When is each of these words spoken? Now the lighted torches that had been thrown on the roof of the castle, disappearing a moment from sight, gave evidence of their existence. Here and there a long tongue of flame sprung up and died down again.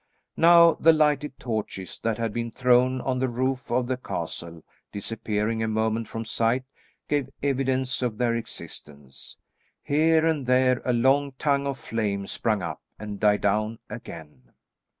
Now 0.37 0.73
the 0.79 0.93
lighted 0.93 1.37
torches 1.39 1.99
that 1.99 2.17
had 2.17 2.33
been 2.33 2.49
thrown 2.49 3.01
on 3.01 3.19
the 3.19 3.29
roof 3.29 3.69
of 3.69 3.85
the 3.85 3.97
castle, 3.97 4.63
disappearing 4.91 5.61
a 5.61 5.67
moment 5.67 6.07
from 6.07 6.25
sight, 6.25 6.63
gave 7.07 7.29
evidence 7.43 8.01
of 8.01 8.17
their 8.17 8.33
existence. 8.33 9.37
Here 9.83 10.25
and 10.25 10.47
there 10.47 10.81
a 10.85 10.93
long 10.93 11.33
tongue 11.33 11.67
of 11.67 11.77
flame 11.77 12.25
sprung 12.25 12.63
up 12.63 12.81
and 12.97 13.19
died 13.19 13.41
down 13.41 13.77
again. 13.91 14.53